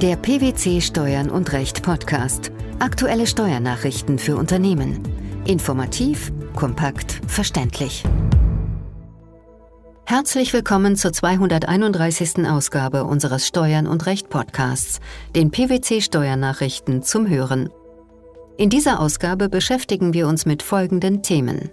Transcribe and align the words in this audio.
Der 0.00 0.14
PwC 0.14 0.80
Steuern 0.80 1.28
und 1.28 1.52
Recht 1.52 1.82
Podcast. 1.82 2.52
Aktuelle 2.78 3.26
Steuernachrichten 3.26 4.20
für 4.20 4.36
Unternehmen. 4.36 5.02
Informativ, 5.44 6.30
kompakt, 6.54 7.20
verständlich. 7.26 8.04
Herzlich 10.06 10.52
willkommen 10.52 10.94
zur 10.94 11.12
231. 11.12 12.46
Ausgabe 12.46 13.02
unseres 13.02 13.48
Steuern 13.48 13.88
und 13.88 14.06
Recht 14.06 14.28
Podcasts, 14.28 15.00
den 15.34 15.50
PwC 15.50 16.00
Steuernachrichten 16.00 17.02
zum 17.02 17.28
Hören. 17.28 17.68
In 18.56 18.70
dieser 18.70 19.00
Ausgabe 19.00 19.48
beschäftigen 19.48 20.14
wir 20.14 20.28
uns 20.28 20.46
mit 20.46 20.62
folgenden 20.62 21.24
Themen. 21.24 21.70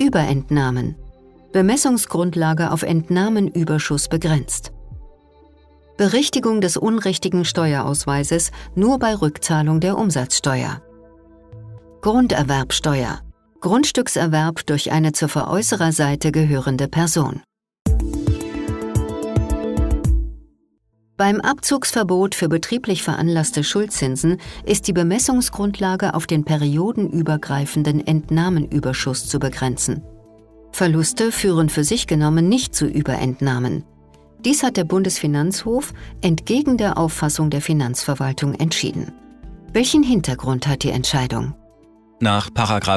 Überentnahmen. 0.00 0.96
Bemessungsgrundlage 1.52 2.72
auf 2.72 2.82
Entnahmenüberschuss 2.82 4.08
begrenzt. 4.08 4.73
Berichtigung 5.96 6.60
des 6.60 6.76
unrichtigen 6.76 7.44
Steuerausweises 7.44 8.50
nur 8.74 8.98
bei 8.98 9.14
Rückzahlung 9.14 9.78
der 9.78 9.96
Umsatzsteuer. 9.96 10.82
Grunderwerbsteuer. 12.00 13.20
Grundstückserwerb 13.60 14.66
durch 14.66 14.90
eine 14.90 15.12
zur 15.12 15.28
Veräußererseite 15.28 16.32
gehörende 16.32 16.88
Person. 16.88 17.42
Beim 21.16 21.40
Abzugsverbot 21.40 22.34
für 22.34 22.48
betrieblich 22.48 23.04
veranlasste 23.04 23.62
Schuldzinsen 23.62 24.38
ist 24.66 24.88
die 24.88 24.92
Bemessungsgrundlage 24.92 26.14
auf 26.14 26.26
den 26.26 26.44
periodenübergreifenden 26.44 28.04
Entnahmenüberschuss 28.04 29.28
zu 29.28 29.38
begrenzen. 29.38 30.02
Verluste 30.72 31.30
führen 31.30 31.68
für 31.68 31.84
sich 31.84 32.08
genommen 32.08 32.48
nicht 32.48 32.74
zu 32.74 32.86
Überentnahmen. 32.86 33.84
Dies 34.44 34.62
hat 34.62 34.76
der 34.76 34.84
Bundesfinanzhof 34.84 35.94
entgegen 36.20 36.76
der 36.76 36.98
Auffassung 36.98 37.48
der 37.48 37.62
Finanzverwaltung 37.62 38.54
entschieden. 38.54 39.12
Welchen 39.72 40.02
Hintergrund 40.02 40.66
hat 40.66 40.82
die 40.82 40.90
Entscheidung? 40.90 41.54
Nach 42.20 42.50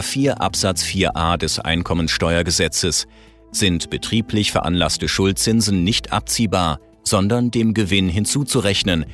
4 0.04 0.42
Absatz 0.42 0.84
4a 0.84 1.38
des 1.38 1.60
Einkommensteuergesetzes 1.60 3.08
sind 3.52 3.90
betrieblich 3.90 4.52
veranlasste 4.52 5.08
Schuldzinsen 5.08 5.84
nicht 5.84 6.12
abziehbar, 6.12 6.80
sondern 7.04 7.50
dem 7.50 7.74
Gewinn 7.74 8.10
hinzuzurechnen, 8.10 9.06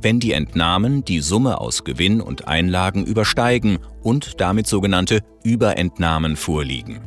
wenn 0.00 0.20
die 0.20 0.32
Entnahmen 0.32 1.04
die 1.04 1.20
Summe 1.20 1.58
aus 1.60 1.84
Gewinn 1.84 2.20
und 2.20 2.46
Einlagen 2.46 3.04
übersteigen 3.04 3.78
und 4.02 4.40
damit 4.40 4.66
sogenannte 4.66 5.20
Überentnahmen 5.42 6.36
vorliegen. 6.36 7.00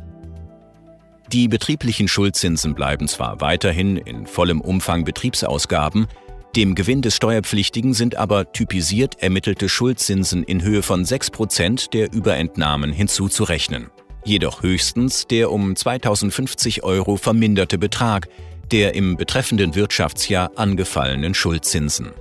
Die 1.32 1.48
betrieblichen 1.48 2.08
Schuldzinsen 2.08 2.74
bleiben 2.74 3.08
zwar 3.08 3.40
weiterhin 3.40 3.96
in 3.96 4.26
vollem 4.26 4.60
Umfang 4.60 5.04
Betriebsausgaben, 5.04 6.06
dem 6.54 6.74
Gewinn 6.74 7.00
des 7.00 7.16
Steuerpflichtigen 7.16 7.94
sind 7.94 8.16
aber 8.16 8.52
typisiert 8.52 9.22
ermittelte 9.22 9.70
Schuldzinsen 9.70 10.44
in 10.44 10.62
Höhe 10.62 10.82
von 10.82 11.06
6% 11.06 11.88
der 11.88 12.12
Überentnahmen 12.12 12.92
hinzuzurechnen. 12.92 13.90
Jedoch 14.26 14.62
höchstens 14.62 15.26
der 15.26 15.50
um 15.50 15.74
2050 15.74 16.82
Euro 16.82 17.16
verminderte 17.16 17.78
Betrag 17.78 18.28
der 18.70 18.94
im 18.94 19.16
betreffenden 19.16 19.74
Wirtschaftsjahr 19.74 20.52
angefallenen 20.56 21.32
Schuldzinsen. 21.32 22.12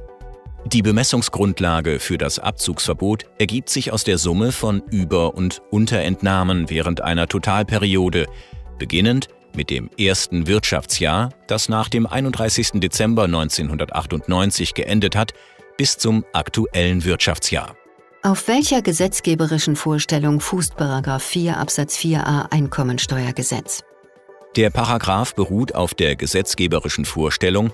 Die 0.65 0.81
Bemessungsgrundlage 0.81 1.99
für 1.99 2.17
das 2.17 2.39
Abzugsverbot 2.39 3.25
ergibt 3.39 3.69
sich 3.69 3.91
aus 3.91 4.03
der 4.03 4.17
Summe 4.17 4.51
von 4.51 4.81
Über- 4.91 5.33
und 5.33 5.61
Unterentnahmen 5.71 6.69
während 6.69 7.01
einer 7.01 7.27
Totalperiode, 7.27 8.27
beginnend 8.81 9.27
mit 9.55 9.69
dem 9.69 9.91
ersten 9.95 10.47
Wirtschaftsjahr, 10.47 11.29
das 11.45 11.69
nach 11.69 11.87
dem 11.87 12.07
31. 12.07 12.79
Dezember 12.81 13.25
1998 13.25 14.73
geendet 14.73 15.15
hat, 15.15 15.33
bis 15.77 15.99
zum 15.99 16.25
aktuellen 16.33 17.05
Wirtschaftsjahr. 17.05 17.75
Auf 18.23 18.47
welcher 18.47 18.81
gesetzgeberischen 18.81 19.75
Vorstellung 19.75 20.39
fußt 20.39 20.73
4 20.79 21.57
Absatz 21.57 21.97
4a 21.97 22.51
Einkommensteuergesetz? 22.51 23.83
Der 24.55 24.71
Paragraph 24.71 25.35
beruht 25.35 25.75
auf 25.75 25.93
der 25.93 26.15
gesetzgeberischen 26.15 27.05
Vorstellung, 27.05 27.71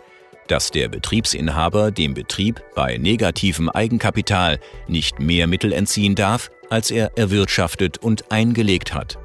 dass 0.47 0.72
der 0.72 0.89
Betriebsinhaber 0.89 1.91
dem 1.91 2.13
Betrieb 2.13 2.62
bei 2.75 2.97
negativem 2.97 3.69
Eigenkapital 3.69 4.59
nicht 4.88 5.19
mehr 5.19 5.47
Mittel 5.47 5.72
entziehen 5.72 6.16
darf, 6.16 6.51
als 6.69 6.91
er 6.91 7.18
erwirtschaftet 7.18 7.97
und 7.97 8.29
eingelegt 8.31 8.94
hat. 8.94 9.18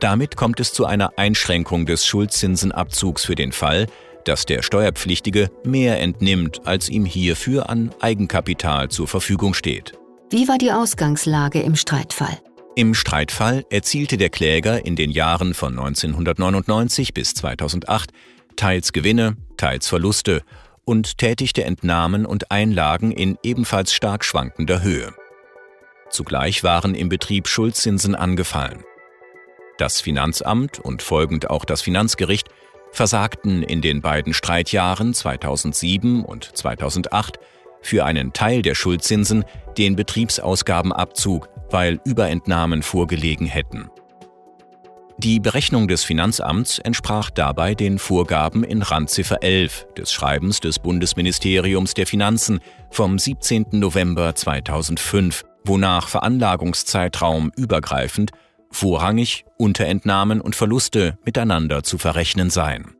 Damit 0.00 0.36
kommt 0.36 0.60
es 0.60 0.72
zu 0.72 0.86
einer 0.86 1.12
Einschränkung 1.16 1.84
des 1.84 2.06
Schuldzinsenabzugs 2.06 3.24
für 3.24 3.34
den 3.34 3.52
Fall, 3.52 3.86
dass 4.24 4.46
der 4.46 4.62
Steuerpflichtige 4.62 5.50
mehr 5.64 6.00
entnimmt, 6.00 6.66
als 6.66 6.88
ihm 6.88 7.04
hierfür 7.04 7.68
an 7.68 7.90
Eigenkapital 8.00 8.90
zur 8.90 9.08
Verfügung 9.08 9.54
steht. 9.54 9.94
Wie 10.30 10.46
war 10.46 10.58
die 10.58 10.70
Ausgangslage 10.70 11.62
im 11.62 11.74
Streitfall? 11.74 12.38
Im 12.76 12.94
Streitfall 12.94 13.64
erzielte 13.70 14.18
der 14.18 14.28
Kläger 14.28 14.84
in 14.84 14.94
den 14.94 15.10
Jahren 15.10 15.54
von 15.54 15.76
1999 15.76 17.12
bis 17.12 17.34
2008 17.34 18.12
teils 18.54 18.92
Gewinne, 18.92 19.36
teils 19.56 19.88
Verluste 19.88 20.42
und 20.84 21.18
tätigte 21.18 21.64
Entnahmen 21.64 22.24
und 22.24 22.50
Einlagen 22.50 23.10
in 23.10 23.36
ebenfalls 23.42 23.92
stark 23.92 24.24
schwankender 24.24 24.82
Höhe. 24.82 25.12
Zugleich 26.10 26.62
waren 26.62 26.94
im 26.94 27.08
Betrieb 27.08 27.48
Schuldzinsen 27.48 28.14
angefallen. 28.14 28.84
Das 29.78 30.00
Finanzamt 30.00 30.80
und 30.80 31.02
folgend 31.02 31.50
auch 31.50 31.64
das 31.64 31.82
Finanzgericht 31.82 32.48
versagten 32.90 33.62
in 33.62 33.80
den 33.80 34.02
beiden 34.02 34.34
Streitjahren 34.34 35.14
2007 35.14 36.24
und 36.24 36.44
2008 36.56 37.38
für 37.80 38.04
einen 38.04 38.32
Teil 38.32 38.62
der 38.62 38.74
Schuldzinsen 38.74 39.44
den 39.78 39.94
Betriebsausgabenabzug, 39.94 41.48
weil 41.70 42.00
Überentnahmen 42.04 42.82
vorgelegen 42.82 43.46
hätten. 43.46 43.88
Die 45.18 45.38
Berechnung 45.38 45.86
des 45.86 46.02
Finanzamts 46.02 46.80
entsprach 46.80 47.30
dabei 47.30 47.76
den 47.76 48.00
Vorgaben 48.00 48.64
in 48.64 48.82
Randziffer 48.82 49.44
11 49.44 49.86
des 49.96 50.12
Schreibens 50.12 50.58
des 50.58 50.80
Bundesministeriums 50.80 51.94
der 51.94 52.06
Finanzen 52.08 52.58
vom 52.90 53.16
17. 53.16 53.66
November 53.72 54.34
2005, 54.34 55.44
wonach 55.64 56.08
Veranlagungszeitraum 56.08 57.52
übergreifend 57.56 58.32
vorrangig 58.70 59.44
Unterentnahmen 59.56 60.40
und 60.40 60.56
Verluste 60.56 61.18
miteinander 61.24 61.82
zu 61.82 61.98
verrechnen 61.98 62.50
seien. 62.50 62.94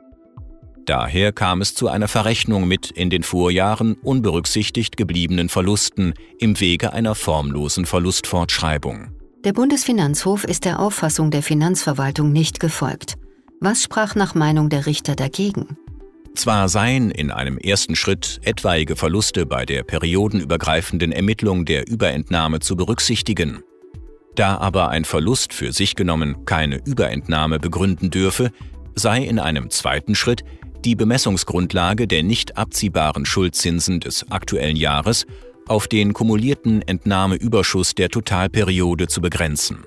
Daher 0.88 1.32
kam 1.32 1.60
es 1.60 1.74
zu 1.74 1.88
einer 1.88 2.08
Verrechnung 2.08 2.66
mit 2.66 2.90
in 2.90 3.10
den 3.10 3.22
Vorjahren 3.22 3.94
unberücksichtigt 4.02 4.96
gebliebenen 4.96 5.50
Verlusten 5.50 6.14
im 6.38 6.58
Wege 6.60 6.94
einer 6.94 7.14
formlosen 7.14 7.84
Verlustfortschreibung. 7.84 9.08
Der 9.44 9.52
Bundesfinanzhof 9.52 10.44
ist 10.44 10.64
der 10.64 10.80
Auffassung 10.80 11.30
der 11.30 11.42
Finanzverwaltung 11.42 12.32
nicht 12.32 12.58
gefolgt. 12.58 13.16
Was 13.60 13.82
sprach 13.82 14.14
nach 14.14 14.34
Meinung 14.34 14.70
der 14.70 14.86
Richter 14.86 15.14
dagegen? 15.14 15.76
Zwar 16.34 16.68
seien 16.68 17.10
in 17.10 17.30
einem 17.30 17.58
ersten 17.58 17.96
Schritt 17.96 18.40
etwaige 18.44 18.96
Verluste 18.96 19.44
bei 19.44 19.66
der 19.66 19.82
periodenübergreifenden 19.82 21.12
Ermittlung 21.12 21.64
der 21.64 21.88
Überentnahme 21.88 22.60
zu 22.60 22.76
berücksichtigen, 22.76 23.62
da 24.38 24.58
aber 24.58 24.88
ein 24.90 25.04
Verlust 25.04 25.52
für 25.52 25.72
sich 25.72 25.96
genommen 25.96 26.44
keine 26.44 26.80
Überentnahme 26.84 27.58
begründen 27.58 28.10
dürfe, 28.10 28.50
sei 28.94 29.22
in 29.22 29.38
einem 29.38 29.70
zweiten 29.70 30.14
Schritt 30.14 30.44
die 30.84 30.94
Bemessungsgrundlage 30.94 32.06
der 32.06 32.22
nicht 32.22 32.56
abziehbaren 32.56 33.26
Schuldzinsen 33.26 34.00
des 34.00 34.30
aktuellen 34.30 34.76
Jahres 34.76 35.26
auf 35.66 35.88
den 35.88 36.12
kumulierten 36.12 36.82
Entnahmeüberschuss 36.82 37.94
der 37.94 38.08
Totalperiode 38.08 39.08
zu 39.08 39.20
begrenzen. 39.20 39.84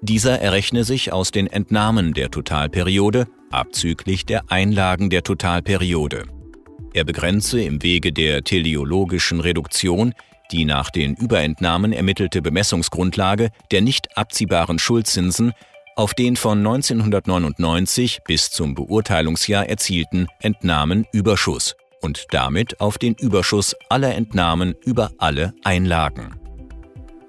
Dieser 0.00 0.40
errechne 0.40 0.84
sich 0.84 1.12
aus 1.12 1.30
den 1.30 1.46
Entnahmen 1.46 2.14
der 2.14 2.30
Totalperiode 2.30 3.26
abzüglich 3.50 4.26
der 4.26 4.50
Einlagen 4.50 5.10
der 5.10 5.22
Totalperiode. 5.22 6.24
Er 6.94 7.04
begrenze 7.04 7.60
im 7.62 7.82
Wege 7.82 8.12
der 8.12 8.44
teleologischen 8.44 9.40
Reduktion 9.40 10.14
die 10.50 10.64
nach 10.64 10.90
den 10.90 11.14
Überentnahmen 11.14 11.92
ermittelte 11.92 12.42
Bemessungsgrundlage 12.42 13.50
der 13.70 13.82
nicht 13.82 14.16
abziehbaren 14.16 14.78
Schuldzinsen 14.78 15.52
auf 15.96 16.14
den 16.14 16.36
von 16.36 16.58
1999 16.58 18.20
bis 18.24 18.50
zum 18.50 18.74
Beurteilungsjahr 18.74 19.68
erzielten 19.68 20.28
Entnahmenüberschuss 20.40 21.74
und 22.00 22.26
damit 22.30 22.80
auf 22.80 22.98
den 22.98 23.14
Überschuss 23.14 23.74
aller 23.88 24.14
Entnahmen 24.14 24.74
über 24.84 25.10
alle 25.18 25.54
Einlagen. 25.64 26.37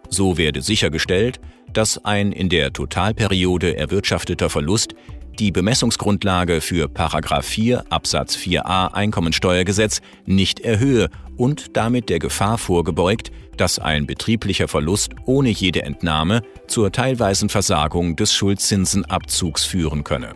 So 0.09 0.37
werde 0.37 0.61
sichergestellt, 0.61 1.39
dass 1.71 2.03
ein 2.03 2.31
in 2.31 2.49
der 2.49 2.73
Totalperiode 2.73 3.77
erwirtschafteter 3.77 4.49
Verlust 4.49 4.95
die 5.39 5.51
Bemessungsgrundlage 5.51 6.59
für 6.59 6.89
4 6.89 7.85
Absatz 7.89 8.35
4a 8.35 8.93
Einkommensteuergesetz 8.93 10.01
nicht 10.25 10.59
erhöhe 10.59 11.09
und 11.37 11.77
damit 11.77 12.09
der 12.09 12.19
Gefahr 12.19 12.57
vorgebeugt, 12.57 13.31
dass 13.55 13.79
ein 13.79 14.05
betrieblicher 14.05 14.67
Verlust 14.67 15.11
ohne 15.25 15.49
jede 15.49 15.83
Entnahme 15.83 16.41
zur 16.67 16.91
teilweisen 16.91 17.49
Versagung 17.49 18.15
des 18.15 18.33
Schuldzinsenabzugs 18.33 19.63
führen 19.63 20.03
könne. 20.03 20.35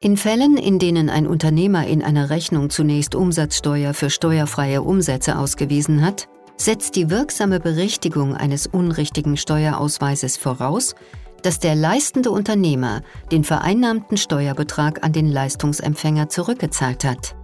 In 0.00 0.16
Fällen, 0.16 0.56
in 0.56 0.78
denen 0.78 1.10
ein 1.10 1.26
Unternehmer 1.26 1.86
in 1.86 2.02
einer 2.02 2.30
Rechnung 2.30 2.70
zunächst 2.70 3.14
Umsatzsteuer 3.14 3.92
für 3.92 4.08
steuerfreie 4.08 4.80
Umsätze 4.80 5.36
ausgewiesen 5.36 6.02
hat, 6.02 6.28
setzt 6.56 6.96
die 6.96 7.10
wirksame 7.10 7.60
Berichtigung 7.60 8.34
eines 8.34 8.66
unrichtigen 8.66 9.36
Steuerausweises 9.36 10.38
voraus, 10.38 10.94
dass 11.42 11.58
der 11.58 11.74
leistende 11.74 12.30
Unternehmer 12.30 13.02
den 13.30 13.44
vereinnahmten 13.44 14.16
Steuerbetrag 14.16 15.04
an 15.04 15.12
den 15.12 15.30
Leistungsempfänger 15.30 16.30
zurückgezahlt 16.30 17.04
hat. 17.04 17.37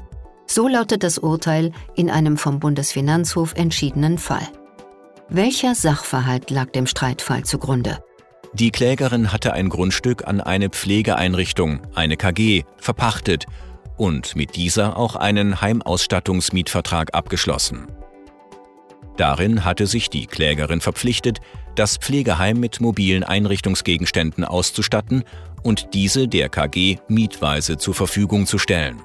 So 0.46 0.68
lautet 0.68 1.02
das 1.02 1.18
Urteil 1.18 1.72
in 1.94 2.10
einem 2.10 2.36
vom 2.36 2.60
Bundesfinanzhof 2.60 3.54
entschiedenen 3.54 4.18
Fall. 4.18 4.46
Welcher 5.28 5.74
Sachverhalt 5.74 6.50
lag 6.50 6.70
dem 6.70 6.86
Streitfall 6.86 7.44
zugrunde? 7.44 7.98
Die 8.52 8.70
Klägerin 8.70 9.32
hatte 9.32 9.52
ein 9.52 9.68
Grundstück 9.68 10.28
an 10.28 10.40
eine 10.40 10.68
Pflegeeinrichtung, 10.68 11.80
eine 11.94 12.16
KG, 12.16 12.62
verpachtet 12.76 13.46
und 13.96 14.36
mit 14.36 14.54
dieser 14.54 14.96
auch 14.96 15.16
einen 15.16 15.60
Heimausstattungsmietvertrag 15.60 17.14
abgeschlossen. 17.14 17.86
Darin 19.16 19.64
hatte 19.64 19.86
sich 19.86 20.10
die 20.10 20.26
Klägerin 20.26 20.80
verpflichtet, 20.80 21.40
das 21.74 21.96
Pflegeheim 21.96 22.58
mit 22.58 22.80
mobilen 22.80 23.24
Einrichtungsgegenständen 23.24 24.44
auszustatten 24.44 25.24
und 25.62 25.94
diese 25.94 26.28
der 26.28 26.48
KG 26.48 26.98
mietweise 27.08 27.78
zur 27.78 27.94
Verfügung 27.94 28.46
zu 28.46 28.58
stellen. 28.58 29.00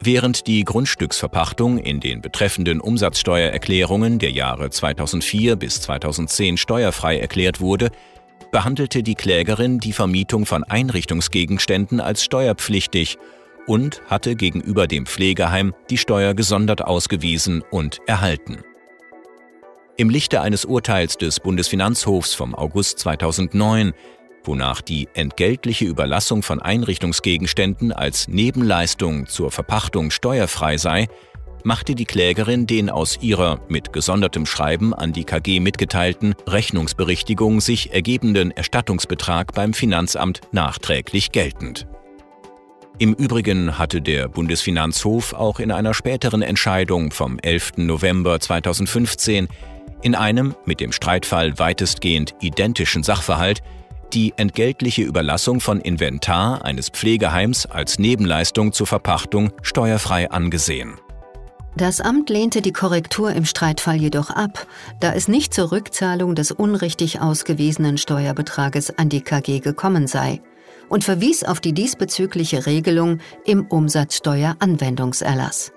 Während 0.00 0.46
die 0.46 0.64
Grundstücksverpachtung 0.64 1.78
in 1.78 2.00
den 2.00 2.20
betreffenden 2.20 2.80
Umsatzsteuererklärungen 2.80 4.18
der 4.18 4.30
Jahre 4.30 4.70
2004 4.70 5.56
bis 5.56 5.80
2010 5.80 6.58
steuerfrei 6.58 7.18
erklärt 7.18 7.60
wurde, 7.60 7.90
behandelte 8.52 9.02
die 9.02 9.14
Klägerin 9.14 9.80
die 9.80 9.92
Vermietung 9.92 10.46
von 10.46 10.64
Einrichtungsgegenständen 10.64 12.00
als 12.00 12.22
steuerpflichtig 12.24 13.18
und 13.66 14.02
hatte 14.06 14.36
gegenüber 14.36 14.86
dem 14.86 15.06
Pflegeheim 15.06 15.74
die 15.90 15.98
Steuer 15.98 16.34
gesondert 16.34 16.82
ausgewiesen 16.82 17.62
und 17.70 17.98
erhalten. 18.06 18.58
Im 19.98 20.10
Lichte 20.10 20.42
eines 20.42 20.66
Urteils 20.66 21.16
des 21.16 21.40
Bundesfinanzhofs 21.40 22.34
vom 22.34 22.54
August 22.54 22.98
2009 22.98 23.94
wonach 24.46 24.80
die 24.80 25.08
entgeltliche 25.14 25.84
Überlassung 25.84 26.42
von 26.42 26.60
Einrichtungsgegenständen 26.60 27.92
als 27.92 28.28
Nebenleistung 28.28 29.26
zur 29.26 29.50
Verpachtung 29.50 30.10
steuerfrei 30.10 30.76
sei, 30.76 31.08
machte 31.64 31.94
die 31.94 32.04
Klägerin 32.04 32.66
den 32.66 32.88
aus 32.88 33.18
ihrer 33.20 33.60
mit 33.68 33.92
gesondertem 33.92 34.46
Schreiben 34.46 34.94
an 34.94 35.12
die 35.12 35.24
KG 35.24 35.58
mitgeteilten 35.60 36.34
Rechnungsberichtigung 36.46 37.60
sich 37.60 37.92
ergebenden 37.92 38.52
Erstattungsbetrag 38.52 39.52
beim 39.52 39.74
Finanzamt 39.74 40.40
nachträglich 40.52 41.32
geltend. 41.32 41.88
Im 42.98 43.12
Übrigen 43.12 43.78
hatte 43.78 44.00
der 44.00 44.28
Bundesfinanzhof 44.28 45.34
auch 45.34 45.60
in 45.60 45.70
einer 45.70 45.92
späteren 45.92 46.40
Entscheidung 46.40 47.10
vom 47.10 47.38
11. 47.38 47.72
November 47.78 48.40
2015 48.40 49.48
in 50.02 50.14
einem 50.14 50.54
mit 50.64 50.80
dem 50.80 50.92
Streitfall 50.92 51.58
weitestgehend 51.58 52.34
identischen 52.40 53.02
Sachverhalt 53.02 53.60
die 54.12 54.32
entgeltliche 54.36 55.02
Überlassung 55.02 55.60
von 55.60 55.80
Inventar 55.80 56.64
eines 56.64 56.88
Pflegeheims 56.88 57.66
als 57.66 57.98
Nebenleistung 57.98 58.72
zur 58.72 58.86
Verpachtung 58.86 59.52
steuerfrei 59.62 60.30
angesehen. 60.30 60.94
Das 61.76 62.00
Amt 62.00 62.30
lehnte 62.30 62.62
die 62.62 62.72
Korrektur 62.72 63.32
im 63.32 63.44
Streitfall 63.44 63.96
jedoch 63.96 64.30
ab, 64.30 64.66
da 65.00 65.12
es 65.12 65.28
nicht 65.28 65.52
zur 65.52 65.72
Rückzahlung 65.72 66.34
des 66.34 66.50
unrichtig 66.50 67.20
ausgewiesenen 67.20 67.98
Steuerbetrages 67.98 68.98
an 68.98 69.10
die 69.10 69.20
KG 69.20 69.60
gekommen 69.60 70.06
sei 70.06 70.40
und 70.88 71.04
verwies 71.04 71.44
auf 71.44 71.60
die 71.60 71.74
diesbezügliche 71.74 72.64
Regelung 72.64 73.18
im 73.44 73.66
Umsatzsteueranwendungserlass. 73.66 75.72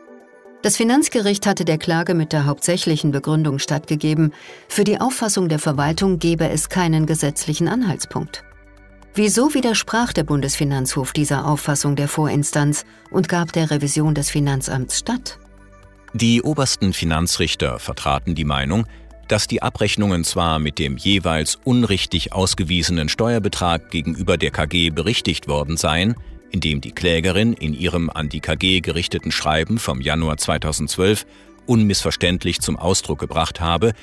Das 0.61 0.75
Finanzgericht 0.75 1.45
hatte 1.45 1.63
der 1.63 1.77
Klage 1.77 2.13
mit 2.13 2.33
der 2.33 2.45
hauptsächlichen 2.45 3.11
Begründung 3.11 3.59
stattgegeben, 3.59 4.33
für 4.67 4.83
die 4.83 4.99
Auffassung 4.99 5.47
der 5.47 5.59
Verwaltung 5.59 6.19
gebe 6.19 6.49
es 6.49 6.67
keinen 6.67 7.05
gesetzlichen 7.05 7.69
Anhaltspunkt. 7.69 8.43
Wieso 9.13 9.53
widersprach 9.53 10.11
der 10.11 10.25
Bundesfinanzhof 10.25 11.13
dieser 11.13 11.45
Auffassung 11.45 11.95
der 11.95 12.09
Vorinstanz 12.09 12.85
und 13.09 13.29
gab 13.29 13.53
der 13.53 13.71
Revision 13.71 14.13
des 14.15 14.29
Finanzamts 14.29 14.99
statt? 14.99 15.39
Die 16.13 16.41
obersten 16.41 16.91
Finanzrichter 16.91 17.79
vertraten 17.79 18.35
die 18.35 18.43
Meinung, 18.43 18.85
dass 19.29 19.47
die 19.47 19.61
Abrechnungen 19.61 20.25
zwar 20.25 20.59
mit 20.59 20.77
dem 20.77 20.97
jeweils 20.97 21.55
unrichtig 21.63 22.33
ausgewiesenen 22.33 23.07
Steuerbetrag 23.07 23.91
gegenüber 23.91 24.37
der 24.37 24.51
KG 24.51 24.89
berichtigt 24.89 25.47
worden 25.47 25.77
seien, 25.77 26.15
in 26.51 26.59
dem 26.59 26.81
die 26.81 26.91
Klägerin 26.91 27.53
in 27.53 27.73
ihrem 27.73 28.09
an 28.09 28.29
die 28.29 28.39
KG 28.39 28.81
gerichteten 28.81 29.31
Schreiben 29.31 29.79
vom 29.79 30.01
Januar 30.01 30.37
2012 30.37 31.25
unmissverständlich 31.65 32.61
zum 32.61 32.77
Ausdruck 32.77 33.19
gebracht 33.19 33.61
habe, 33.61 33.93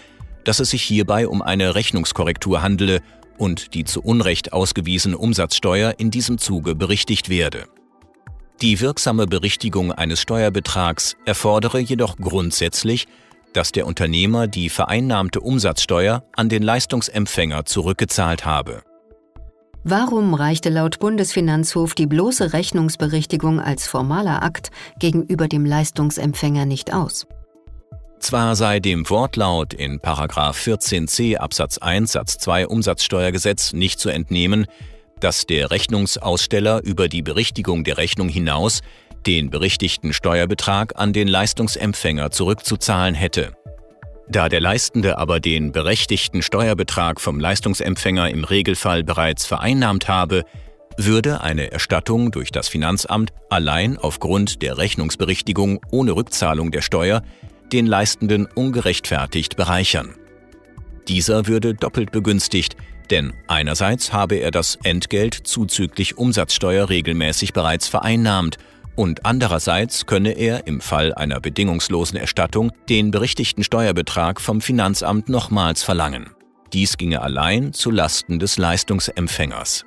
dass 0.44 0.60
es 0.60 0.70
sich 0.70 0.82
hierbei 0.82 1.26
um 1.26 1.42
eine 1.42 1.74
Rechnungskorrektur 1.74 2.62
handele 2.62 3.00
und 3.38 3.74
die 3.74 3.84
zu 3.84 4.02
Unrecht 4.02 4.52
ausgewiesene 4.52 5.18
Umsatzsteuer 5.18 5.94
in 5.98 6.10
diesem 6.10 6.38
Zuge 6.38 6.74
berichtigt 6.74 7.28
werde. 7.28 7.66
Die 8.62 8.80
wirksame 8.80 9.26
Berichtigung 9.26 9.92
eines 9.92 10.20
Steuerbetrags 10.20 11.16
erfordere 11.26 11.78
jedoch 11.78 12.16
grundsätzlich, 12.16 13.06
dass 13.52 13.72
der 13.72 13.86
Unternehmer 13.86 14.46
die 14.46 14.70
vereinnahmte 14.70 15.40
Umsatzsteuer 15.40 16.24
an 16.34 16.48
den 16.48 16.62
Leistungsempfänger 16.62 17.66
zurückgezahlt 17.66 18.46
habe. 18.46 18.82
Warum 19.88 20.34
reichte 20.34 20.68
laut 20.68 20.98
Bundesfinanzhof 20.98 21.94
die 21.94 22.08
bloße 22.08 22.52
Rechnungsberichtigung 22.52 23.60
als 23.60 23.86
formaler 23.86 24.42
Akt 24.42 24.72
gegenüber 24.98 25.46
dem 25.46 25.64
Leistungsempfänger 25.64 26.66
nicht 26.66 26.92
aus? 26.92 27.28
Zwar 28.18 28.56
sei 28.56 28.80
dem 28.80 29.08
Wortlaut 29.08 29.74
in 29.74 30.00
14c 30.00 31.36
Absatz 31.36 31.78
1 31.78 32.10
Satz 32.10 32.36
2 32.38 32.66
Umsatzsteuergesetz 32.66 33.74
nicht 33.74 34.00
zu 34.00 34.08
entnehmen, 34.08 34.66
dass 35.20 35.46
der 35.46 35.70
Rechnungsaussteller 35.70 36.82
über 36.82 37.08
die 37.08 37.22
Berichtigung 37.22 37.84
der 37.84 37.96
Rechnung 37.96 38.28
hinaus 38.28 38.80
den 39.24 39.50
berichtigten 39.50 40.12
Steuerbetrag 40.12 40.94
an 40.96 41.12
den 41.12 41.28
Leistungsempfänger 41.28 42.32
zurückzuzahlen 42.32 43.14
hätte. 43.14 43.52
Da 44.28 44.48
der 44.48 44.60
Leistende 44.60 45.18
aber 45.18 45.38
den 45.38 45.70
berechtigten 45.72 46.42
Steuerbetrag 46.42 47.20
vom 47.20 47.38
Leistungsempfänger 47.38 48.30
im 48.30 48.44
Regelfall 48.44 49.04
bereits 49.04 49.46
vereinnahmt 49.46 50.08
habe, 50.08 50.44
würde 50.98 51.42
eine 51.42 51.70
Erstattung 51.70 52.30
durch 52.30 52.50
das 52.50 52.68
Finanzamt 52.68 53.32
allein 53.50 53.98
aufgrund 53.98 54.62
der 54.62 54.78
Rechnungsberichtigung 54.78 55.80
ohne 55.90 56.12
Rückzahlung 56.12 56.70
der 56.70 56.80
Steuer 56.82 57.22
den 57.72 57.86
Leistenden 57.86 58.46
ungerechtfertigt 58.46 59.56
bereichern. 59.56 60.14
Dieser 61.08 61.46
würde 61.46 61.74
doppelt 61.74 62.10
begünstigt, 62.10 62.76
Denn 63.10 63.32
einerseits 63.46 64.12
habe 64.12 64.34
er 64.34 64.50
das 64.50 64.78
Entgelt 64.82 65.34
zuzüglich 65.34 66.18
Umsatzsteuer 66.18 66.88
regelmäßig 66.88 67.52
bereits 67.52 67.86
vereinnahmt 67.86 68.56
und 68.96 69.24
andererseits 69.24 70.06
könne 70.06 70.32
er 70.32 70.66
im 70.66 70.80
Fall 70.80 71.14
einer 71.14 71.38
bedingungslosen 71.40 72.18
Erstattung 72.18 72.72
den 72.88 73.10
berichtigten 73.10 73.62
Steuerbetrag 73.62 74.40
vom 74.40 74.60
Finanzamt 74.60 75.28
nochmals 75.28 75.82
verlangen. 75.82 76.30
Dies 76.72 76.96
ginge 76.96 77.22
allein 77.22 77.72
zu 77.72 77.90
Lasten 77.90 78.38
des 78.38 78.58
Leistungsempfängers. 78.58 79.84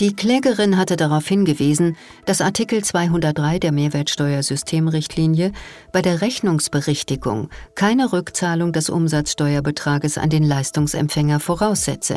Die 0.00 0.16
Klägerin 0.16 0.78
hatte 0.78 0.96
darauf 0.96 1.26
hingewiesen, 1.26 1.94
dass 2.24 2.40
Artikel 2.40 2.82
203 2.82 3.58
der 3.58 3.70
Mehrwertsteuersystemrichtlinie 3.70 5.52
bei 5.92 6.00
der 6.00 6.22
Rechnungsberichtigung 6.22 7.50
keine 7.74 8.10
Rückzahlung 8.12 8.72
des 8.72 8.88
Umsatzsteuerbetrages 8.88 10.16
an 10.16 10.30
den 10.30 10.42
Leistungsempfänger 10.42 11.38
voraussetze. 11.38 12.16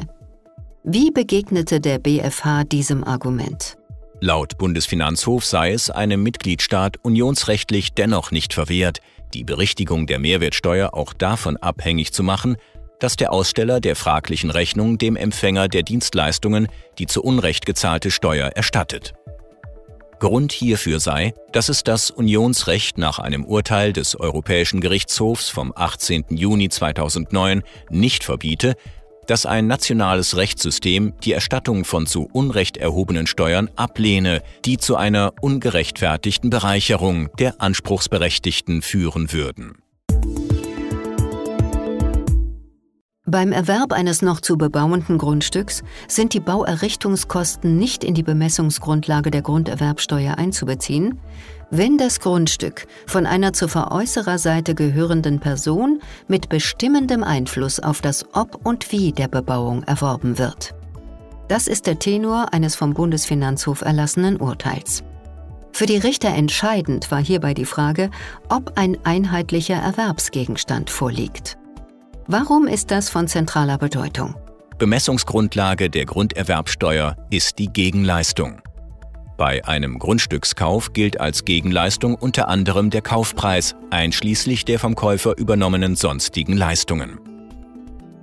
Wie 0.86 1.12
begegnete 1.12 1.82
der 1.82 2.00
BfH 2.00 2.64
diesem 2.64 3.04
Argument? 3.04 3.78
Laut 4.24 4.58
Bundesfinanzhof 4.58 5.44
sei 5.44 5.74
es 5.74 5.90
einem 5.90 6.24
Mitgliedstaat 6.24 6.96
unionsrechtlich 7.02 7.94
dennoch 7.94 8.32
nicht 8.32 8.54
verwehrt, 8.54 9.00
die 9.34 9.44
Berichtigung 9.44 10.08
der 10.08 10.18
Mehrwertsteuer 10.18 10.94
auch 10.94 11.12
davon 11.12 11.58
abhängig 11.58 12.14
zu 12.14 12.24
machen, 12.24 12.56
dass 13.02 13.18
der 13.18 13.34
Aussteller 13.34 13.82
der 13.82 13.98
fraglichen 13.98 14.50
Rechnung 14.50 14.98
dem 14.98 15.18
Empfänger 15.18 15.68
der 15.68 15.84
Dienstleistungen 15.84 16.70
die 17.00 17.06
zu 17.06 17.22
Unrecht 17.22 17.66
gezahlte 17.66 18.12
Steuer 18.12 18.48
erstattet. 18.48 19.14
Grund 20.20 20.54
hierfür 20.54 21.02
sei, 21.02 21.34
dass 21.52 21.68
es 21.68 21.84
das 21.84 22.10
Unionsrecht 22.10 22.98
nach 22.98 23.20
einem 23.20 23.44
Urteil 23.44 23.92
des 23.92 24.18
Europäischen 24.18 24.80
Gerichtshofs 24.80 25.50
vom 25.50 25.74
18. 25.76 26.28
Juni 26.30 26.70
2009 26.70 27.62
nicht 27.90 28.24
verbiete, 28.24 28.78
dass 29.28 29.46
ein 29.46 29.68
nationales 29.68 30.38
Rechtssystem 30.38 31.14
die 31.24 31.34
Erstattung 31.34 31.86
von 31.86 32.06
zu 32.06 32.30
Unrecht 32.32 32.78
erhobenen 32.78 33.28
Steuern 33.28 33.70
ablehne, 33.76 34.42
die 34.66 34.78
zu 34.78 34.96
einer 34.96 35.34
ungerechtfertigten 35.42 36.50
Bereicherung 36.50 37.30
der 37.40 37.62
Anspruchsberechtigten 37.62 38.82
führen 38.82 39.32
würden. 39.32 39.84
Beim 43.26 43.52
Erwerb 43.52 43.94
eines 43.94 44.22
noch 44.22 44.42
zu 44.42 44.58
bebauenden 44.58 45.18
Grundstücks 45.18 45.82
sind 46.08 46.34
die 46.34 46.40
Bauerrichtungskosten 46.40 47.78
nicht 47.78 48.04
in 48.04 48.14
die 48.14 48.22
Bemessungsgrundlage 48.22 49.32
der 49.32 49.42
Grunderwerbsteuer 49.42 50.38
einzubeziehen, 50.38 51.18
wenn 51.70 51.98
das 51.98 52.20
Grundstück 52.20 52.88
von 53.08 53.26
einer 53.26 53.54
zur 53.54 53.70
Veräußererseite 53.70 54.76
gehörenden 54.76 55.40
Person 55.40 56.02
mit 56.28 56.50
bestimmendem 56.50 57.24
Einfluss 57.24 57.80
auf 57.80 58.02
das 58.02 58.26
Ob 58.34 58.66
und 58.66 58.92
Wie 58.92 59.12
der 59.12 59.28
Bebauung 59.28 59.84
erworben 59.84 60.38
wird. 60.38 60.74
Das 61.48 61.68
ist 61.68 61.88
der 61.88 62.00
Tenor 62.00 62.54
eines 62.54 62.76
vom 62.76 62.94
Bundesfinanzhof 62.94 63.82
erlassenen 63.82 64.38
Urteils. 64.38 65.04
Für 65.72 65.88
die 65.88 65.98
Richter 65.98 66.30
entscheidend 66.30 67.10
war 67.12 67.20
hierbei 67.20 67.54
die 67.54 67.66
Frage, 67.66 68.12
ob 68.48 68.78
ein 68.78 68.98
einheitlicher 69.04 69.76
Erwerbsgegenstand 69.76 70.90
vorliegt. 70.90 71.58
Warum 72.28 72.68
ist 72.68 72.92
das 72.92 73.10
von 73.10 73.28
zentraler 73.28 73.78
Bedeutung? 73.78 74.36
Bemessungsgrundlage 74.78 75.90
der 75.90 76.06
Grunderwerbsteuer 76.06 77.18
ist 77.30 77.60
die 77.60 77.68
Gegenleistung. 77.68 78.62
Bei 79.38 79.66
einem 79.66 79.98
Grundstückskauf 79.98 80.94
gilt 80.94 81.20
als 81.20 81.44
Gegenleistung 81.44 82.16
unter 82.16 82.48
anderem 82.50 82.92
der 82.92 83.02
Kaufpreis, 83.02 83.76
einschließlich 83.90 84.64
der 84.66 84.78
vom 84.78 84.96
Käufer 84.96 85.38
übernommenen 85.38 85.96
sonstigen 85.96 86.56
Leistungen. 86.56 87.20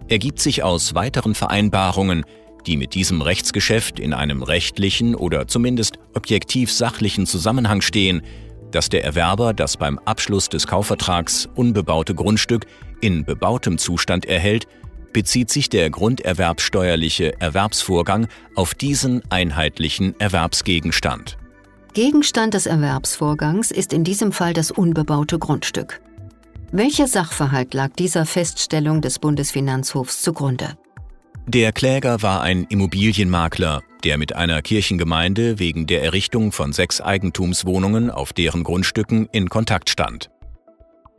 Ergibt 0.08 0.40
sich 0.40 0.62
aus 0.62 0.94
weiteren 0.94 1.34
Vereinbarungen, 1.34 2.24
die 2.66 2.76
mit 2.76 2.94
diesem 2.94 3.22
Rechtsgeschäft 3.22 3.98
in 3.98 4.12
einem 4.12 4.42
rechtlichen 4.42 5.14
oder 5.14 5.48
zumindest 5.48 5.98
objektiv 6.14 6.70
sachlichen 6.70 7.26
Zusammenhang 7.26 7.80
stehen, 7.80 8.22
dass 8.70 8.88
der 8.88 9.04
Erwerber 9.04 9.52
das 9.52 9.76
beim 9.76 9.98
Abschluss 10.00 10.48
des 10.48 10.66
Kaufvertrags 10.66 11.48
unbebaute 11.54 12.14
Grundstück 12.14 12.66
in 13.00 13.24
bebautem 13.24 13.78
Zustand 13.78 14.26
erhält, 14.26 14.66
bezieht 15.12 15.50
sich 15.50 15.68
der 15.68 15.90
grunderwerbsteuerliche 15.90 17.40
Erwerbsvorgang 17.40 18.28
auf 18.54 18.74
diesen 18.74 19.22
einheitlichen 19.30 20.18
Erwerbsgegenstand. 20.20 21.36
Gegenstand 21.92 22.54
des 22.54 22.66
Erwerbsvorgangs 22.66 23.70
ist 23.70 23.92
in 23.92 24.04
diesem 24.04 24.32
Fall 24.32 24.52
das 24.52 24.70
unbebaute 24.70 25.38
Grundstück. 25.38 26.00
Welcher 26.72 27.08
Sachverhalt 27.08 27.74
lag 27.74 27.90
dieser 27.98 28.26
Feststellung 28.26 29.00
des 29.00 29.18
Bundesfinanzhofs 29.18 30.22
zugrunde? 30.22 30.78
Der 31.48 31.72
Kläger 31.72 32.22
war 32.22 32.42
ein 32.42 32.64
Immobilienmakler, 32.68 33.82
der 34.04 34.18
mit 34.18 34.36
einer 34.36 34.62
Kirchengemeinde 34.62 35.58
wegen 35.58 35.88
der 35.88 36.04
Errichtung 36.04 36.52
von 36.52 36.72
sechs 36.72 37.00
Eigentumswohnungen 37.00 38.08
auf 38.08 38.32
deren 38.32 38.62
Grundstücken 38.62 39.28
in 39.32 39.48
Kontakt 39.48 39.90
stand. 39.90 40.30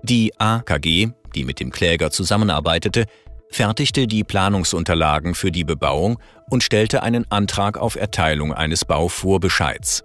Die 0.03 0.31
AKG, 0.39 1.09
die 1.35 1.43
mit 1.43 1.59
dem 1.59 1.69
Kläger 1.69 2.11
zusammenarbeitete, 2.11 3.05
fertigte 3.51 4.07
die 4.07 4.23
Planungsunterlagen 4.23 5.35
für 5.35 5.51
die 5.51 5.63
Bebauung 5.63 6.17
und 6.49 6.63
stellte 6.63 7.03
einen 7.03 7.29
Antrag 7.29 7.77
auf 7.77 7.95
Erteilung 7.95 8.53
eines 8.53 8.85
Bauvorbescheids. 8.85 10.03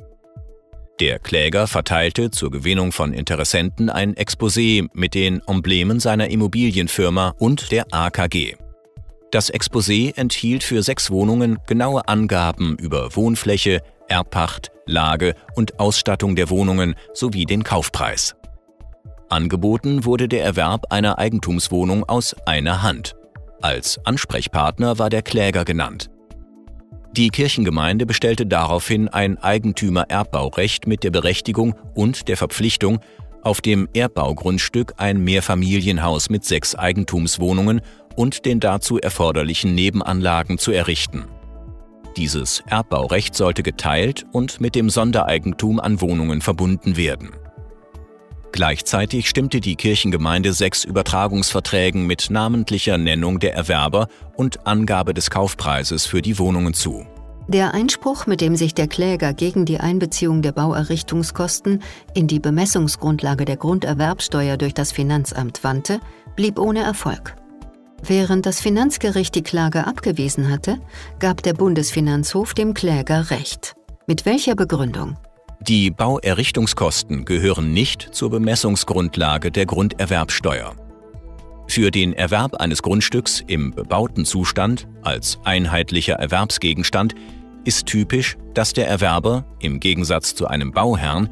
Der 1.01 1.19
Kläger 1.19 1.67
verteilte 1.67 2.31
zur 2.31 2.51
Gewinnung 2.51 2.91
von 2.91 3.13
Interessenten 3.13 3.91
ein 3.91 4.15
Exposé 4.15 4.89
mit 4.95 5.15
den 5.15 5.43
Emblemen 5.47 6.01
seiner 6.01 6.29
Immobilienfirma 6.29 7.35
und 7.39 7.71
der 7.71 7.87
AKG. 7.91 8.55
Das 9.31 9.53
Exposé 9.53 10.17
enthielt 10.17 10.65
für 10.65 10.83
sechs 10.83 11.11
Wohnungen 11.11 11.59
genaue 11.67 12.09
Angaben 12.09 12.77
über 12.79 13.15
Wohnfläche, 13.15 13.83
Erbpacht, 14.09 14.71
Lage 14.87 15.35
und 15.55 15.79
Ausstattung 15.79 16.37
der 16.37 16.49
Wohnungen 16.49 16.95
sowie 17.13 17.45
den 17.45 17.63
Kaufpreis. 17.63 18.35
Angeboten 19.29 20.05
wurde 20.05 20.29
der 20.29 20.45
Erwerb 20.45 20.93
einer 20.93 21.19
Eigentumswohnung 21.19 22.09
aus 22.09 22.35
einer 22.47 22.83
Hand. 22.83 23.17
Als 23.61 23.99
Ansprechpartner 24.05 24.99
war 24.99 25.11
der 25.11 25.23
Kläger 25.23 25.65
genannt. 25.65 26.11
Die 27.17 27.31
Kirchengemeinde 27.31 28.05
bestellte 28.05 28.45
daraufhin 28.45 29.09
ein 29.09 29.39
Eigentümer-Erbbaurecht 29.39 30.87
mit 30.87 31.03
der 31.03 31.11
Berechtigung 31.11 31.75
und 31.95 32.29
der 32.29 32.37
Verpflichtung, 32.37 33.01
auf 33.43 33.61
dem 33.61 33.89
Erbbaugrundstück 33.95 34.95
ein 34.99 35.23
Mehrfamilienhaus 35.25 36.29
mit 36.29 36.45
sechs 36.45 36.75
Eigentumswohnungen 36.75 37.81
und 38.17 38.45
den 38.45 38.61
dazu 38.61 38.99
erforderlichen 38.99 39.75
Nebenanlagen 39.75 40.59
zu 40.59 40.73
errichten. 40.73 41.25
Dieses 42.17 42.63
Erbbaurecht 42.67 43.35
sollte 43.35 43.63
geteilt 43.63 44.27
und 44.33 44.61
mit 44.61 44.75
dem 44.75 44.91
Sondereigentum 44.91 45.81
an 45.81 46.01
Wohnungen 46.01 46.41
verbunden 46.41 46.97
werden. 46.97 47.31
Gleichzeitig 48.53 49.29
stimmte 49.29 49.61
die 49.61 49.77
Kirchengemeinde 49.77 50.53
sechs 50.53 50.85
Übertragungsverträgen 50.85 52.07
mit 52.07 52.31
namentlicher 52.31 52.97
Nennung 52.97 53.39
der 53.39 53.55
Erwerber 53.55 54.09
und 54.35 54.67
Angabe 54.67 55.13
des 55.13 55.31
Kaufpreises 55.31 56.07
für 56.07 56.23
die 56.23 56.39
Wohnungen 56.39 56.73
zu. 56.73 57.07
Der 57.49 57.75
Einspruch, 57.75 58.27
mit 58.27 58.41
dem 58.41 58.57
sich 58.57 58.75
der 58.75 58.89
Kläger 58.89 59.33
gegen 59.33 59.67
die 59.67 59.79
Einbeziehung 59.79 60.43
der 60.43 60.51
Bauerrichtungskosten 60.51 61.83
in 62.13 62.27
die 62.27 62.41
Bemessungsgrundlage 62.41 63.45
der 63.45 63.57
Grunderwerbsteuer 63.57 64.57
durch 64.57 64.75
das 64.75 64.91
Finanzamt 64.91 65.63
wandte, 65.63 66.01
blieb 66.35 66.59
ohne 66.59 66.83
Erfolg. 66.83 67.37
Während 68.03 68.47
das 68.47 68.61
Finanzgericht 68.61 69.35
die 69.35 69.43
Klage 69.43 69.87
abgewiesen 69.87 70.51
hatte, 70.51 70.79
gab 71.19 71.43
der 71.43 71.55
Bundesfinanzhof 71.55 72.53
dem 72.53 72.75
Kläger 72.75 73.31
Recht. 73.31 73.77
Mit 74.09 74.27
welcher 74.27 74.55
Begründung? 74.55 75.17
Die 75.61 75.91
Bauerrichtungskosten 75.91 77.25
gehören 77.25 77.73
nicht 77.73 78.11
zur 78.13 78.31
Bemessungsgrundlage 78.31 79.51
der 79.51 79.67
Grunderwerbsteuer. 79.67 80.75
Für 81.67 81.91
den 81.91 82.13
Erwerb 82.13 82.57
eines 82.61 82.83
Grundstücks 82.83 83.43
im 83.47 83.73
bebauten 83.73 84.25
Zustand 84.25 84.87
als 85.03 85.39
einheitlicher 85.45 86.15
Erwerbsgegenstand 86.15 87.15
ist 87.65 87.87
typisch, 87.87 88.37
dass 88.55 88.73
der 88.75 88.87
Erwerber, 88.87 89.45
im 89.59 89.81
Gegensatz 89.81 90.35
zu 90.35 90.47
einem 90.47 90.73
Bauherrn, 90.73 91.31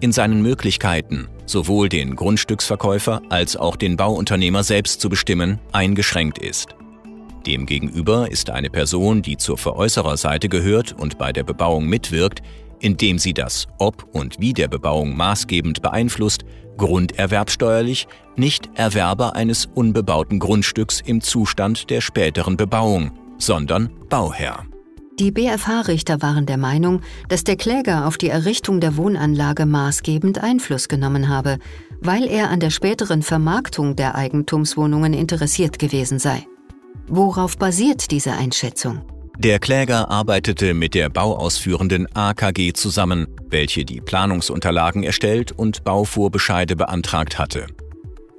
in 0.00 0.10
seinen 0.10 0.42
Möglichkeiten, 0.42 1.28
sowohl 1.46 1.88
den 1.88 2.16
Grundstücksverkäufer 2.16 3.22
als 3.28 3.56
auch 3.56 3.76
den 3.76 3.96
Bauunternehmer 3.96 4.64
selbst 4.64 5.00
zu 5.00 5.08
bestimmen, 5.08 5.60
eingeschränkt 5.72 6.38
ist. 6.38 6.74
Demgegenüber 7.46 8.30
ist 8.30 8.50
eine 8.50 8.70
Person, 8.70 9.22
die 9.22 9.36
zur 9.36 9.56
Veräußererseite 9.56 10.48
gehört 10.48 10.92
und 10.92 11.16
bei 11.16 11.32
der 11.32 11.44
Bebauung 11.44 11.86
mitwirkt, 11.86 12.42
indem 12.80 13.18
sie 13.18 13.34
das 13.34 13.66
Ob 13.78 14.06
und 14.12 14.40
Wie 14.40 14.52
der 14.52 14.68
Bebauung 14.68 15.16
maßgebend 15.16 15.82
beeinflusst, 15.82 16.44
grunderwerbsteuerlich 16.76 18.06
nicht 18.36 18.70
Erwerber 18.74 19.34
eines 19.34 19.66
unbebauten 19.66 20.38
Grundstücks 20.38 21.00
im 21.00 21.20
Zustand 21.20 21.90
der 21.90 22.00
späteren 22.00 22.56
Bebauung, 22.56 23.12
sondern 23.38 23.90
Bauherr. 24.08 24.64
Die 25.18 25.30
BFH-Richter 25.30 26.20
waren 26.20 26.44
der 26.44 26.58
Meinung, 26.58 27.00
dass 27.30 27.42
der 27.42 27.56
Kläger 27.56 28.06
auf 28.06 28.18
die 28.18 28.28
Errichtung 28.28 28.80
der 28.80 28.98
Wohnanlage 28.98 29.64
maßgebend 29.64 30.42
Einfluss 30.42 30.88
genommen 30.88 31.30
habe, 31.30 31.56
weil 32.02 32.26
er 32.26 32.50
an 32.50 32.60
der 32.60 32.68
späteren 32.68 33.22
Vermarktung 33.22 33.96
der 33.96 34.14
Eigentumswohnungen 34.14 35.14
interessiert 35.14 35.78
gewesen 35.78 36.18
sei. 36.18 36.46
Worauf 37.08 37.56
basiert 37.56 38.10
diese 38.10 38.32
Einschätzung? 38.32 39.00
Der 39.38 39.58
Kläger 39.58 40.10
arbeitete 40.10 40.72
mit 40.72 40.94
der 40.94 41.10
bauausführenden 41.10 42.06
AKG 42.14 42.72
zusammen, 42.72 43.26
welche 43.48 43.84
die 43.84 44.00
Planungsunterlagen 44.00 45.02
erstellt 45.02 45.52
und 45.52 45.84
Bauvorbescheide 45.84 46.74
beantragt 46.74 47.38
hatte. 47.38 47.66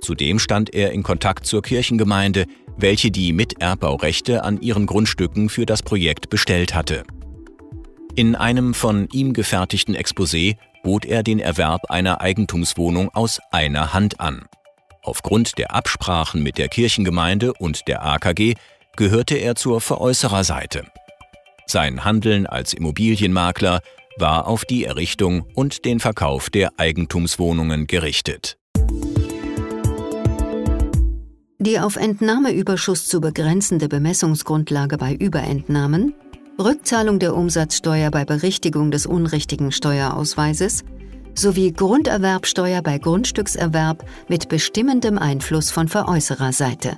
Zudem 0.02 0.40
stand 0.40 0.74
er 0.74 0.92
in 0.92 1.04
Kontakt 1.04 1.46
zur 1.46 1.62
Kirchengemeinde, 1.62 2.46
welche 2.78 3.12
die 3.12 3.32
Miterbbaurechte 3.32 4.44
an 4.44 4.60
ihren 4.60 4.88
Grundstücken 4.88 5.50
für 5.50 5.68
das 5.68 5.84
Projekt 5.84 6.30
bestellt 6.30 6.74
hatte. 6.74 7.04
In 8.16 8.36
einem 8.36 8.74
von 8.74 9.08
ihm 9.12 9.34
gefertigten 9.34 9.96
Exposé 9.96 10.58
bot 10.84 11.06
er 11.06 11.22
den 11.22 11.40
Erwerb 11.40 11.92
einer 11.92 12.22
Eigentumswohnung 12.22 13.10
aus 13.14 13.40
einer 13.52 13.94
Hand 13.94 14.20
an. 14.20 14.46
Aufgrund 15.04 15.60
der 15.60 15.76
Absprachen 15.76 16.42
mit 16.42 16.58
der 16.58 16.70
Kirchengemeinde 16.70 17.54
und 17.54 17.88
der 17.88 18.04
AKG 18.04 18.56
gehörte 18.98 19.36
er 19.36 19.56
zur 19.56 19.80
Veräußererseite. 19.80 20.84
Sein 21.66 22.04
Handeln 22.04 22.46
als 22.46 22.74
Immobilienmakler 22.74 23.80
war 24.18 24.48
auf 24.48 24.66
die 24.66 24.84
Errichtung 24.84 25.46
und 25.54 25.86
den 25.86 26.00
Verkauf 26.00 26.50
der 26.50 26.72
Eigentumswohnungen 26.78 27.88
gerichtet. 27.88 28.58
Die 31.60 31.80
auf 31.80 31.96
Entnahmeüberschuss 31.96 33.08
zu 33.08 33.20
begrenzende 33.20 33.88
Bemessungsgrundlage 33.88 34.98
bei 34.98 35.14
Überentnahmen, 35.14 36.14
Rückzahlung 36.60 37.20
der 37.20 37.36
Umsatzsteuer 37.36 38.10
bei 38.10 38.26
Berichtigung 38.26 38.90
des 38.90 39.06
unrichtigen 39.06 39.72
Steuerausweises 39.72 40.84
sowie 41.36 41.72
Grunderwerbsteuer 41.72 42.82
bei 42.82 42.98
Grundstückserwerb 42.98 44.04
mit 44.28 44.50
bestimmendem 44.50 45.18
Einfluss 45.20 45.70
von 45.70 45.88
Veräußererseite. 45.88 46.98